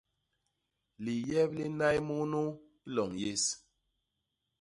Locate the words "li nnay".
1.57-1.97